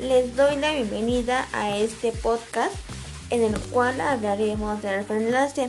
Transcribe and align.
Les 0.00 0.34
doy 0.34 0.56
la 0.56 0.72
bienvenida 0.72 1.46
a 1.52 1.76
este 1.76 2.10
podcast 2.10 2.74
en 3.28 3.42
el 3.42 3.60
cual 3.60 4.00
hablaremos 4.00 4.80
del 4.80 5.04
enlace. 5.10 5.68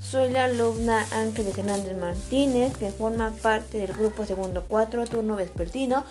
Soy 0.00 0.30
la 0.30 0.44
alumna 0.44 1.04
Ángeles 1.10 1.58
Hernández 1.58 1.96
Martínez, 1.96 2.76
que 2.76 2.92
forma 2.92 3.32
parte 3.42 3.78
del 3.78 3.92
grupo 3.92 4.24
segundo 4.24 4.64
4 4.68 5.06
turno 5.06 5.34
vespertino 5.34 6.04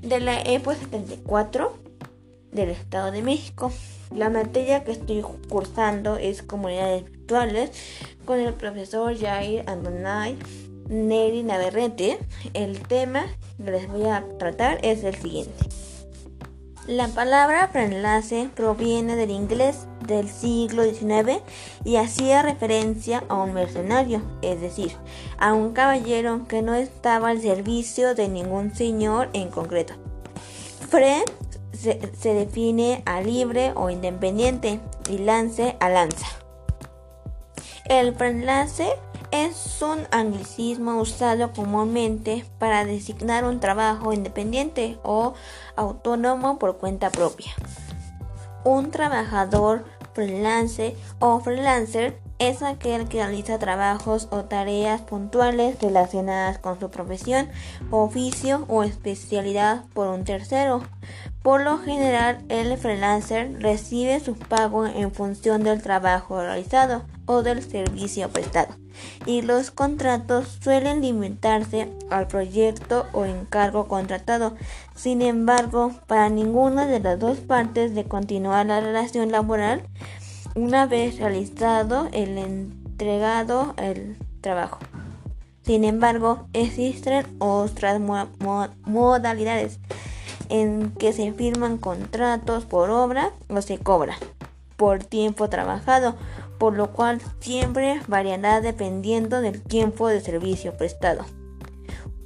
de 0.00 0.20
la 0.20 0.40
EPO 0.40 0.72
74 0.72 1.76
del 2.50 2.70
Estado 2.70 3.10
de 3.10 3.20
México. 3.20 3.70
La 4.14 4.30
materia 4.30 4.82
que 4.82 4.92
estoy 4.92 5.22
cursando 5.50 6.16
es 6.16 6.42
comunidades 6.42 7.04
virtuales 7.04 7.72
con 8.24 8.40
el 8.40 8.54
profesor 8.54 9.14
Jair 9.18 9.68
Andonay 9.68 10.38
Neri 10.88 11.42
Navarrete. 11.42 12.18
El 12.54 12.80
tema 12.80 13.26
que 13.62 13.70
les 13.70 13.86
voy 13.86 14.06
a 14.06 14.24
tratar 14.38 14.78
es 14.82 15.04
el 15.04 15.14
siguiente. 15.14 15.81
La 16.88 17.06
palabra 17.06 17.70
preenlace 17.70 18.50
proviene 18.56 19.14
del 19.14 19.30
inglés 19.30 19.86
del 20.04 20.28
siglo 20.28 20.82
XIX 20.82 21.40
y 21.84 21.94
hacía 21.94 22.42
referencia 22.42 23.22
a 23.28 23.36
un 23.36 23.54
mercenario, 23.54 24.20
es 24.42 24.60
decir, 24.60 24.96
a 25.38 25.52
un 25.52 25.74
caballero 25.74 26.48
que 26.48 26.60
no 26.60 26.74
estaba 26.74 27.28
al 27.28 27.40
servicio 27.40 28.16
de 28.16 28.28
ningún 28.28 28.74
señor 28.74 29.30
en 29.32 29.48
concreto. 29.50 29.94
Se, 31.72 32.00
se 32.18 32.34
define 32.34 33.02
a 33.06 33.20
libre 33.20 33.72
o 33.76 33.88
independiente 33.88 34.80
y 35.08 35.18
lance 35.18 35.76
a 35.78 35.88
lanza. 35.88 36.26
El 37.84 38.12
preenlace 38.12 38.88
es 39.32 39.80
un 39.80 40.06
anglicismo 40.10 41.00
usado 41.00 41.52
comúnmente 41.52 42.44
para 42.58 42.84
designar 42.84 43.44
un 43.44 43.60
trabajo 43.60 44.12
independiente 44.12 44.98
o 45.02 45.32
autónomo 45.74 46.58
por 46.58 46.76
cuenta 46.76 47.10
propia. 47.10 47.52
Un 48.62 48.90
trabajador 48.90 49.84
freelance 50.12 50.94
o 51.18 51.40
freelancer 51.40 52.20
es 52.38 52.62
aquel 52.62 53.08
que 53.08 53.18
realiza 53.18 53.58
trabajos 53.58 54.28
o 54.30 54.44
tareas 54.44 55.00
puntuales 55.00 55.80
relacionadas 55.80 56.58
con 56.58 56.78
su 56.78 56.90
profesión, 56.90 57.48
oficio 57.90 58.64
o 58.68 58.82
especialidad 58.82 59.84
por 59.94 60.08
un 60.08 60.24
tercero. 60.24 60.82
Por 61.42 61.62
lo 61.62 61.78
general, 61.78 62.44
el 62.48 62.76
freelancer 62.76 63.60
recibe 63.60 64.20
su 64.20 64.34
pago 64.34 64.86
en 64.86 65.12
función 65.12 65.62
del 65.62 65.82
trabajo 65.82 66.40
realizado 66.40 67.02
o 67.26 67.42
del 67.42 67.62
servicio 67.62 68.28
prestado, 68.28 68.74
y 69.26 69.42
los 69.42 69.70
contratos 69.70 70.58
suelen 70.60 71.00
limitarse 71.00 71.88
al 72.10 72.26
proyecto 72.26 73.06
o 73.12 73.24
encargo 73.24 73.88
contratado. 73.88 74.54
Sin 74.94 75.22
embargo, 75.22 75.92
para 76.06 76.28
ninguna 76.28 76.86
de 76.86 77.00
las 77.00 77.18
dos 77.18 77.38
partes 77.38 77.94
de 77.94 78.04
continuar 78.04 78.66
la 78.66 78.80
relación 78.80 79.32
laboral, 79.32 79.82
una 80.54 80.86
vez 80.86 81.18
realizado 81.18 82.08
el 82.12 82.38
entregado 82.38 83.74
el 83.78 84.16
trabajo. 84.40 84.78
Sin 85.62 85.84
embargo, 85.84 86.46
existen 86.52 87.24
otras 87.38 88.00
modalidades 88.84 89.78
en 90.48 90.90
que 90.90 91.12
se 91.12 91.32
firman 91.32 91.78
contratos 91.78 92.64
por 92.64 92.90
obra 92.90 93.30
o 93.48 93.62
se 93.62 93.78
cobra 93.78 94.16
por 94.76 95.04
tiempo 95.04 95.48
trabajado, 95.48 96.16
por 96.62 96.74
lo 96.74 96.92
cual 96.92 97.20
siempre 97.40 98.00
variará 98.06 98.60
dependiendo 98.60 99.40
del 99.40 99.60
tiempo 99.60 100.06
de 100.06 100.20
servicio 100.20 100.76
prestado. 100.76 101.24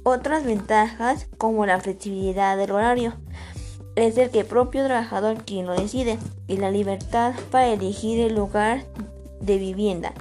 Otras 0.03 0.43
ventajas 0.43 1.25
como 1.39 1.65
la 1.65 1.79
flexibilidad 1.79 2.55
del 2.55 2.69
horario 2.69 3.13
es 3.95 4.15
el 4.19 4.29
que 4.29 4.41
el 4.41 4.45
propio 4.45 4.85
trabajador 4.85 5.43
quien 5.43 5.65
lo 5.65 5.73
decide 5.73 6.19
y 6.45 6.57
la 6.57 6.69
libertad 6.69 7.33
para 7.49 7.69
elegir 7.69 8.19
el 8.19 8.35
lugar 8.35 8.83
de 9.41 9.57
vivienda 9.57 10.13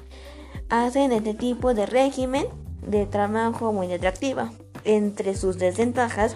hacen 0.70 1.12
este 1.12 1.34
tipo 1.34 1.74
de 1.74 1.84
régimen 1.84 2.46
de 2.86 3.04
trabajo 3.04 3.70
muy 3.74 3.92
atractiva. 3.92 4.50
Entre 4.84 5.36
sus 5.36 5.58
desventajas, 5.58 6.34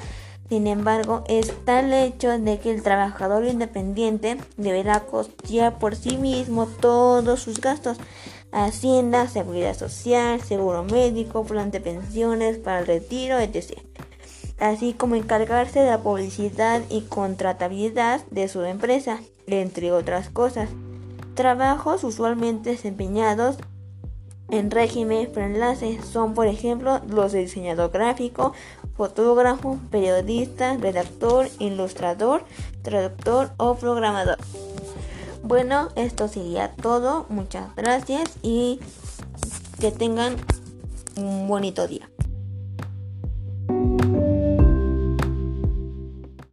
sin 0.50 0.66
embargo, 0.66 1.24
está 1.28 1.80
el 1.80 1.94
hecho 1.94 2.38
de 2.38 2.58
que 2.58 2.70
el 2.70 2.82
trabajador 2.82 3.46
independiente 3.46 4.36
deberá 4.58 5.00
costear 5.00 5.78
por 5.78 5.96
sí 5.96 6.18
mismo 6.18 6.66
todos 6.66 7.40
sus 7.40 7.60
gastos, 7.60 7.96
hacienda, 8.52 9.28
seguridad 9.28 9.74
social, 9.74 10.42
seguro 10.42 10.84
médico, 10.84 11.44
plan 11.44 11.70
de 11.70 11.80
pensiones 11.80 12.58
para 12.58 12.80
el 12.80 12.86
retiro, 12.86 13.38
etc 13.38 13.78
así 14.60 14.92
como 14.92 15.16
encargarse 15.16 15.80
de 15.80 15.90
la 15.90 16.02
publicidad 16.02 16.82
y 16.90 17.00
contratabilidad 17.02 18.20
de 18.30 18.46
su 18.46 18.62
empresa, 18.62 19.20
entre 19.46 19.90
otras 19.90 20.28
cosas. 20.28 20.68
Trabajos 21.34 22.04
usualmente 22.04 22.70
desempeñados 22.70 23.56
en 24.50 24.70
régimen 24.70 25.30
freelance 25.32 26.00
son, 26.02 26.34
por 26.34 26.46
ejemplo, 26.46 27.00
los 27.08 27.32
de 27.32 27.40
diseñador 27.40 27.90
gráfico, 27.90 28.52
fotógrafo, 28.96 29.78
periodista, 29.90 30.76
redactor, 30.76 31.48
ilustrador, 31.58 32.44
traductor 32.82 33.52
o 33.56 33.74
programador. 33.74 34.38
Bueno, 35.42 35.88
esto 35.96 36.28
sería 36.28 36.72
todo. 36.72 37.26
Muchas 37.28 37.74
gracias 37.74 38.30
y 38.42 38.80
que 39.80 39.90
tengan 39.90 40.36
un 41.16 41.48
bonito 41.48 41.86
día. 41.88 42.08